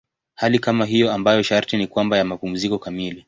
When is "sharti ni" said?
1.43-1.87